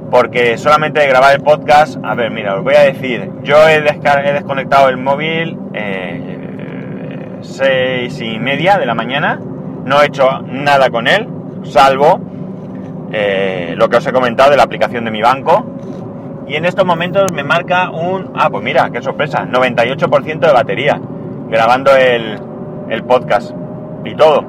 porque 0.09 0.57
solamente 0.57 1.01
de 1.01 1.07
grabar 1.07 1.35
el 1.35 1.41
podcast, 1.41 1.97
a 2.03 2.15
ver, 2.15 2.31
mira, 2.31 2.55
os 2.55 2.63
voy 2.63 2.75
a 2.75 2.81
decir, 2.81 3.31
yo 3.43 3.67
he, 3.67 3.81
desconectado 3.81 4.89
el 4.89 4.97
móvil 4.97 5.57
eh, 5.73 7.37
seis 7.41 8.19
y 8.21 8.39
media 8.39 8.77
de 8.77 8.85
la 8.85 8.95
mañana, 8.95 9.39
no 9.85 10.01
he 10.01 10.07
hecho 10.07 10.41
nada 10.41 10.89
con 10.89 11.07
él, 11.07 11.27
salvo 11.63 12.19
eh, 13.11 13.75
lo 13.77 13.89
que 13.89 13.97
os 13.97 14.07
he 14.07 14.11
comentado 14.11 14.51
de 14.51 14.57
la 14.57 14.63
aplicación 14.63 15.05
de 15.05 15.11
mi 15.11 15.21
banco, 15.21 15.65
y 16.47 16.55
en 16.55 16.65
estos 16.65 16.85
momentos 16.85 17.31
me 17.31 17.43
marca 17.43 17.91
un, 17.91 18.31
ah, 18.35 18.49
pues 18.49 18.63
mira, 18.63 18.89
qué 18.91 19.01
sorpresa, 19.01 19.45
98% 19.45 20.39
de 20.39 20.51
batería, 20.51 20.99
grabando 21.49 21.95
el, 21.95 22.39
el 22.89 23.03
podcast 23.03 23.51
y 24.03 24.15
todo. 24.15 24.43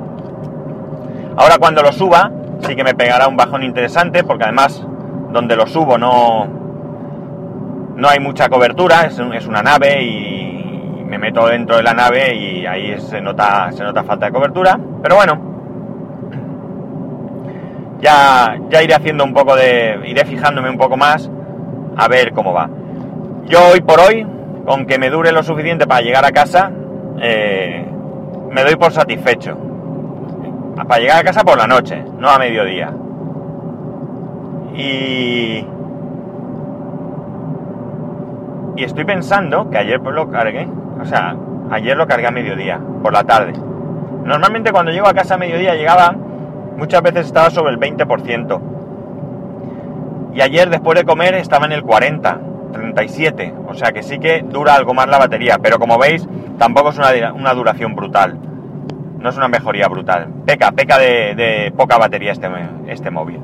Ahora 1.36 1.58
cuando 1.58 1.82
lo 1.82 1.92
suba, 1.92 2.30
sí 2.60 2.76
que 2.76 2.84
me 2.84 2.94
pegará 2.94 3.28
un 3.28 3.36
bajón 3.36 3.62
interesante, 3.62 4.24
porque 4.24 4.44
además 4.44 4.86
donde 5.32 5.56
lo 5.56 5.66
subo 5.66 5.98
no, 5.98 6.46
no 7.96 8.08
hay 8.08 8.20
mucha 8.20 8.48
cobertura, 8.48 9.06
es, 9.06 9.46
una 9.46 9.62
nave 9.62 10.02
y 10.02 11.04
me 11.06 11.18
meto 11.18 11.46
dentro 11.46 11.76
de 11.76 11.82
la 11.82 11.92
nave 11.92 12.34
y 12.34 12.66
ahí 12.66 12.98
se 13.00 13.20
nota, 13.20 13.70
se 13.72 13.82
nota 13.82 14.04
falta 14.04 14.26
de 14.26 14.32
cobertura. 14.32 14.78
Pero 15.02 15.16
bueno, 15.16 15.50
ya, 18.00 18.56
ya 18.70 18.82
iré 18.82 18.94
haciendo 18.94 19.24
un 19.24 19.34
poco 19.34 19.56
de. 19.56 20.00
iré 20.06 20.24
fijándome 20.24 20.70
un 20.70 20.78
poco 20.78 20.96
más 20.96 21.30
a 21.96 22.08
ver 22.08 22.32
cómo 22.32 22.52
va. 22.52 22.70
Yo 23.46 23.58
hoy 23.72 23.80
por 23.80 24.00
hoy, 24.00 24.26
con 24.64 24.86
que 24.86 24.98
me 24.98 25.10
dure 25.10 25.32
lo 25.32 25.42
suficiente 25.42 25.86
para 25.86 26.00
llegar 26.00 26.24
a 26.24 26.30
casa, 26.30 26.70
eh, 27.20 27.84
me 28.50 28.62
doy 28.62 28.76
por 28.76 28.92
satisfecho. 28.92 29.69
Para 30.86 31.00
llegar 31.00 31.18
a 31.18 31.24
casa 31.24 31.44
por 31.44 31.58
la 31.58 31.66
noche, 31.66 32.04
no 32.18 32.28
a 32.28 32.38
mediodía. 32.38 32.92
Y, 34.74 35.66
y 38.76 38.84
estoy 38.84 39.04
pensando 39.04 39.68
que 39.68 39.78
ayer 39.78 40.00
pues 40.00 40.14
lo 40.14 40.30
cargué, 40.30 40.68
o 41.00 41.04
sea, 41.04 41.36
ayer 41.70 41.96
lo 41.96 42.06
cargué 42.06 42.26
a 42.26 42.30
mediodía, 42.30 42.80
por 43.02 43.12
la 43.12 43.24
tarde. 43.24 43.52
Normalmente 44.24 44.72
cuando 44.72 44.92
llego 44.92 45.06
a 45.06 45.14
casa 45.14 45.34
a 45.34 45.38
mediodía 45.38 45.74
llegaba, 45.74 46.14
muchas 46.76 47.02
veces 47.02 47.26
estaba 47.26 47.50
sobre 47.50 47.72
el 47.72 47.78
20%. 47.78 48.60
Y 50.34 50.40
ayer 50.40 50.70
después 50.70 50.98
de 50.98 51.04
comer 51.04 51.34
estaba 51.34 51.66
en 51.66 51.72
el 51.72 51.82
40, 51.82 52.40
37. 52.72 53.54
O 53.68 53.74
sea 53.74 53.92
que 53.92 54.02
sí 54.02 54.18
que 54.18 54.42
dura 54.42 54.74
algo 54.74 54.94
más 54.94 55.08
la 55.08 55.18
batería. 55.18 55.58
Pero 55.60 55.78
como 55.78 55.98
veis, 55.98 56.26
tampoco 56.58 56.90
es 56.90 56.98
una, 56.98 57.32
una 57.32 57.52
duración 57.54 57.94
brutal. 57.96 58.38
No 59.20 59.28
es 59.28 59.36
una 59.36 59.48
mejoría 59.48 59.86
brutal. 59.88 60.28
Peca, 60.46 60.72
peca 60.72 60.98
de, 60.98 61.72
poca 61.76 61.98
batería 61.98 62.32
este, 62.32 62.48
este 62.88 63.10
móvil. 63.10 63.40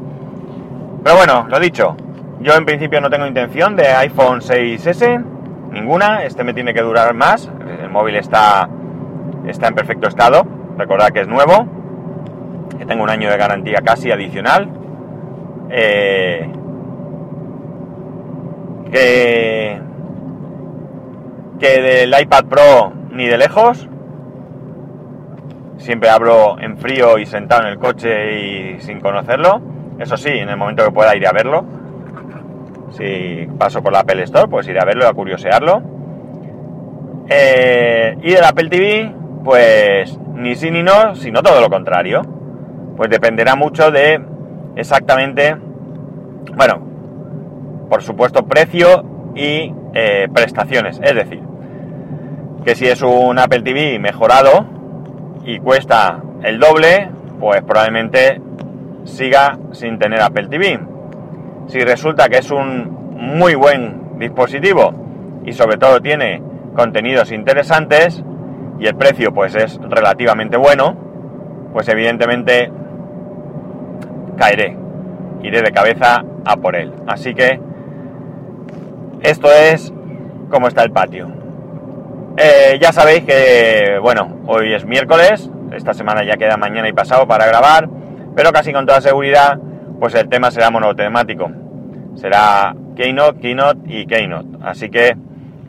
Pero 1.05 1.17
bueno, 1.17 1.47
lo 1.49 1.61
dicho, 1.61 1.97
yo 2.41 2.55
en 2.55 2.65
principio 2.65 3.01
no 3.01 3.11
tengo 3.11 3.27
intención 3.27 3.77
de 3.77 3.89
iPhone 3.89 4.41
6S, 4.41 5.23
ninguna, 5.71 6.25
este 6.25 6.45
me 6.45 6.55
tiene 6.55 6.73
que 6.75 6.83
durar 6.83 7.15
más, 7.15 7.51
el 7.83 7.91
móvil 7.91 8.17
está, 8.17 8.69
está 9.47 9.69
en 9.69 9.75
perfecto 9.75 10.09
estado, 10.09 10.47
recordad 10.77 11.11
que 11.11 11.21
es 11.21 11.29
nuevo, 11.29 11.67
que 12.79 12.87
tengo 12.87 13.05
un 13.05 13.11
año 13.11 13.31
de 13.31 13.37
garantía 13.37 13.83
casi 13.83 14.11
adicional, 14.11 14.69
eh, 15.71 16.51
que, 18.91 19.81
que 21.59 21.83
del 21.83 22.15
iPad 22.21 22.45
Pro 22.47 22.93
ni 23.11 23.27
de 23.27 23.39
lejos, 23.39 23.89
siempre 25.87 26.11
hablo 26.11 26.59
en 26.61 26.77
frío 26.79 27.17
y 27.17 27.27
sentado 27.27 27.63
en 27.63 27.69
el 27.69 27.79
coche 27.79 28.41
y 28.41 28.81
sin 28.81 29.01
conocerlo, 29.01 29.63
eso 30.01 30.17
sí, 30.17 30.31
en 30.31 30.49
el 30.49 30.57
momento 30.57 30.85
que 30.85 30.91
pueda 30.91 31.17
ir 31.17 31.27
a 31.27 31.33
verlo. 31.33 31.65
Si 32.91 33.47
paso 33.57 33.83
por 33.83 33.93
la 33.93 34.01
Apple 34.01 34.23
Store, 34.25 34.49
pues 34.49 34.67
iré 34.69 34.81
a 34.81 34.85
verlo 34.85 35.07
a 35.07 35.15
curiosearlo. 35.15 35.83
Eh, 37.29 38.19
y 38.21 38.33
del 38.33 38.45
Apple 38.45 38.69
TV, 38.69 39.13
pues 39.45 40.19
ni 40.35 40.57
sí 40.57 40.71
ni 40.71 40.83
no, 40.83 41.15
sino 41.15 41.43
todo 41.43 41.61
lo 41.61 41.71
contrario. 41.71 42.23
Pues 42.97 43.09
dependerá 43.09 43.55
mucho 43.55 43.91
de 43.91 44.21
exactamente, 44.75 45.57
bueno, 46.57 46.81
por 47.89 48.03
supuesto, 48.03 48.45
precio 48.45 49.05
y 49.37 49.73
eh, 49.95 50.29
prestaciones. 50.35 51.01
Es 51.03 51.15
decir, 51.15 51.43
que 52.65 52.75
si 52.75 52.87
es 52.87 53.03
un 53.03 53.39
Apple 53.39 53.63
TV 53.63 53.99
mejorado 54.01 54.76
y 55.47 55.61
cuesta 55.61 56.21
el 56.43 56.59
doble, 56.59 57.09
pues 57.39 57.63
probablemente 57.63 58.41
siga 59.05 59.57
sin 59.71 59.99
tener 59.99 60.21
Apple 60.21 60.49
TV. 60.49 60.79
Si 61.69 61.81
resulta 61.81 62.29
que 62.29 62.39
es 62.39 62.51
un 62.51 63.15
muy 63.15 63.55
buen 63.55 64.19
dispositivo 64.19 64.93
y 65.45 65.53
sobre 65.53 65.77
todo 65.79 66.01
tiene 66.01 66.43
contenidos 66.75 67.31
interesantes 67.31 68.23
y 68.81 68.87
el 68.87 68.97
precio 68.97 69.33
pues 69.33 69.55
es 69.55 69.79
relativamente 69.81 70.57
bueno, 70.57 70.97
pues 71.73 71.89
evidentemente 71.89 72.71
caeré, 74.37 74.77
iré 75.43 75.63
de 75.63 75.71
cabeza 75.71 76.25
a 76.45 76.57
por 76.57 76.75
él. 76.75 76.93
Así 77.07 77.35
que 77.35 77.61
esto 79.23 79.49
es 79.53 79.93
como 80.51 80.67
está 80.67 80.83
el 80.83 80.91
patio. 80.91 81.46
Eh, 82.37 82.79
ya 82.81 82.93
sabéis 82.93 83.25
que, 83.25 83.99
bueno, 84.01 84.41
hoy 84.47 84.75
es 84.75 84.85
miércoles, 84.85 85.51
esta 85.73 85.95
semana 85.95 86.23
ya 86.25 86.37
queda 86.37 86.57
mañana 86.57 86.89
y 86.89 86.93
pasado 86.93 87.27
para 87.27 87.47
grabar 87.47 87.89
pero 88.37 88.53
casi 88.53 88.73
con 88.73 88.87
toda 88.87 89.01
seguridad, 89.01 89.59
pues 89.99 90.15
el 90.15 90.29
tema 90.29 90.51
será 90.51 90.71
monotemático. 90.71 91.51
Será 92.17 92.77
Keynote, 92.95 93.41
Keynote 93.41 93.81
y 93.87 94.07
Keynote. 94.07 94.59
Así 94.63 94.91
que 94.91 95.17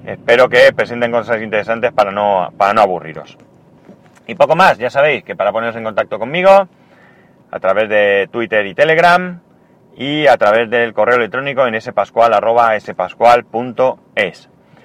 espero 0.05 0.49
que 0.49 0.73
presenten 0.73 1.09
cosas 1.11 1.41
interesantes 1.41 1.93
para 1.93 2.11
no, 2.11 2.51
para 2.57 2.73
no 2.73 2.81
aburriros. 2.81 3.37
Y 4.27 4.35
poco 4.35 4.57
más, 4.57 4.77
ya 4.77 4.89
sabéis 4.89 5.23
que 5.23 5.37
para 5.37 5.53
poneros 5.53 5.77
en 5.77 5.85
contacto 5.85 6.19
conmigo, 6.19 6.67
a 7.49 7.59
través 7.61 7.87
de 7.87 8.27
Twitter 8.29 8.65
y 8.65 8.75
Telegram, 8.75 9.39
y 9.95 10.27
a 10.27 10.35
través 10.35 10.69
del 10.69 10.93
correo 10.93 11.15
electrónico 11.15 11.65
en 11.65 11.79
spascual.es. 11.79 12.49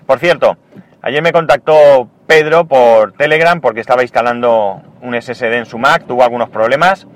Por 0.06 0.18
cierto, 0.20 0.56
ayer 1.02 1.22
me 1.22 1.32
contactó 1.32 2.08
Pedro 2.26 2.66
por 2.66 3.12
Telegram 3.12 3.60
porque 3.60 3.80
estaba 3.80 4.02
instalando 4.02 4.80
un 5.02 5.20
SSD 5.20 5.52
en 5.54 5.66
su 5.66 5.78
Mac, 5.78 6.04
tuvo 6.06 6.22
algunos 6.22 6.48
problemas 6.48 7.06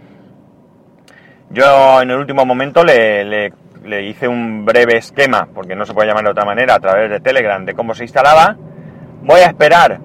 yo 1.51 2.03
en 2.03 2.11
el 2.11 2.19
último 2.19 2.45
momento 2.45 2.85
le, 2.85 3.53
hice 4.03 4.27
un 4.27 4.65
breve 4.65 4.97
esquema, 4.97 5.49
porque 5.55 5.77
no 5.77 5.87
se 5.87 5.95
puede 5.95 6.09
llamar 6.09 6.25
de 6.25 6.31
otra 6.31 6.45
manera, 6.45 6.75
a 6.75 6.81
través 6.81 7.11
de 7.11 7.21
Telegram, 7.21 7.65
de 7.65 7.75
cómo 7.75 7.95
se 7.95 8.05
instalaba. 8.05 8.57
Voy 9.23 9.41
a 9.41 9.47
esperar 9.47 10.01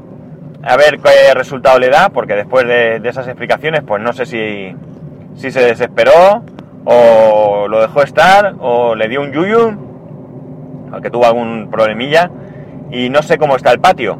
a 0.64 0.78
ver 0.78 1.00
qué 1.00 1.34
resultado 1.34 1.80
le 1.80 1.90
da, 1.90 2.10
porque 2.10 2.36
después 2.36 2.66
de, 2.68 3.02
esas 3.04 3.28
explicaciones, 3.28 3.82
pues 3.82 4.02
no 4.02 4.14
sé 4.14 4.26
si, 4.26 4.76
si, 5.36 5.52
se 5.52 5.66
desesperó, 5.66 6.44
o 6.86 7.68
lo 7.68 7.82
dejó 7.82 8.04
estar, 8.04 8.54
o 8.60 8.94
le 8.94 9.08
dio 9.08 9.22
un 9.22 9.32
yuyu, 9.32 9.78
o 10.94 11.02
que 11.02 11.10
tuvo 11.10 11.26
algún 11.26 11.70
problemilla, 11.72 12.30
y 12.92 13.10
no 13.10 13.22
sé 13.22 13.38
cómo 13.38 13.56
está 13.56 13.72
el 13.72 13.80
patio. 13.80 14.20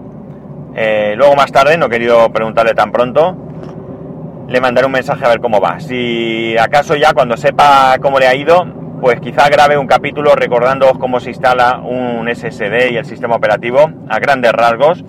Eh, 0.76 1.14
luego 1.18 1.36
más 1.36 1.52
tarde, 1.52 1.78
no 1.78 1.88
he 1.88 1.90
querido 1.90 2.32
preguntarle 2.32 2.74
tan 2.74 2.92
pronto, 2.92 3.36
le 4.48 4.62
mandaré 4.62 4.86
un 4.86 4.94
mensaje 4.94 5.26
a 5.26 5.30
ver 5.30 5.42
cómo 5.42 5.60
va. 5.60 5.80
Si 5.80 6.58
acaso 6.58 6.96
ya 6.96 7.14
cuando 7.14 7.38
sepa 7.38 7.98
cómo 8.02 8.20
le 8.20 8.28
ha 8.28 8.36
ido, 8.36 8.66
pues 9.02 9.20
quizá 9.20 9.50
grabe 9.50 9.78
un 9.78 9.88
capítulo 9.88 10.36
recordándoos 10.36 10.98
cómo 10.98 11.20
se 11.20 11.30
instala 11.30 11.80
un 11.80 12.28
SSD 12.34 12.92
y 12.92 12.98
el 12.98 13.06
sistema 13.06 13.36
operativo 13.36 13.92
a 14.10 14.20
grandes 14.20 14.52
rasgos, 14.52 15.04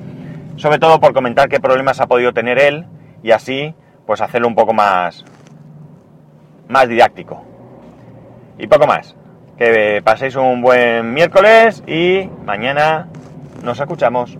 sobre 0.57 0.79
todo 0.79 0.98
por 0.98 1.12
comentar 1.12 1.48
qué 1.48 1.61
problemas 1.61 2.01
ha 2.01 2.07
podido 2.07 2.33
tener 2.33 2.59
él 2.59 2.87
y 3.22 3.31
así 3.33 3.75
pues 4.07 4.20
hacerlo 4.20 4.48
un 4.48 4.55
poco 4.55 4.72
más, 4.72 5.25
más 6.68 6.88
didáctico. 6.88 7.44
Y 8.59 8.66
poco 8.66 8.87
más. 8.87 9.16
Que 9.57 10.01
paséis 10.03 10.37
un 10.37 10.62
buen 10.62 11.12
miércoles 11.14 11.85
y 11.87 12.29
mañana 12.44 13.09
nos 13.62 13.79
escuchamos. 13.81 14.38